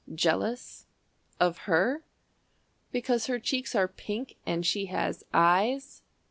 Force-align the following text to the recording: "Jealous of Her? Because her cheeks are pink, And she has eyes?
"Jealous 0.15 0.87
of 1.39 1.69
Her? 1.69 2.03
Because 2.91 3.27
her 3.27 3.37
cheeks 3.37 3.75
are 3.75 3.87
pink, 3.87 4.35
And 4.47 4.65
she 4.65 4.87
has 4.87 5.23
eyes? 5.31 6.01